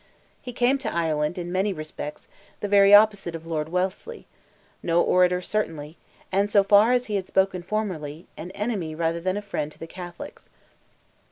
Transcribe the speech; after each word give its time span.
He 0.41 0.51
came 0.51 0.79
to 0.79 0.91
Ireland, 0.91 1.37
in 1.37 1.51
many 1.51 1.73
respects 1.73 2.27
the 2.59 2.67
very 2.67 2.91
opposite 2.91 3.35
of 3.35 3.45
Lord 3.45 3.69
Wellesley; 3.69 4.25
no 4.81 4.99
orator 4.99 5.41
certainly, 5.43 5.95
and 6.31 6.49
so 6.49 6.63
far 6.63 6.91
as 6.91 7.05
he 7.05 7.17
had 7.17 7.27
spoken 7.27 7.61
formerly, 7.61 8.25
an 8.35 8.49
enemy 8.55 8.95
rather 8.95 9.21
than 9.21 9.37
a 9.37 9.43
friend 9.43 9.71
to 9.71 9.77
the 9.77 9.85
Catholics. 9.85 10.49